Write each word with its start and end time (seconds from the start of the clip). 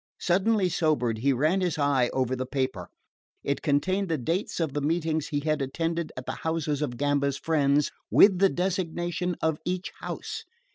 Suddenly 0.19 0.67
sobered, 0.69 1.19
he 1.19 1.31
ran 1.31 1.61
his 1.61 1.77
eye 1.77 2.09
over 2.11 2.35
the 2.35 2.47
paper. 2.47 2.87
It 3.43 3.61
contained 3.61 4.09
the 4.09 4.17
dates 4.17 4.59
of 4.59 4.73
the 4.73 4.81
meetings 4.81 5.27
he 5.27 5.41
had 5.41 5.61
attended 5.61 6.11
at 6.17 6.25
the 6.25 6.37
houses 6.41 6.81
of 6.81 6.97
Gamba's 6.97 7.37
friends, 7.37 7.91
with 8.09 8.39
the 8.39 8.49
designation 8.49 9.35
of 9.43 9.59
each 9.63 9.91
house. 9.99 10.43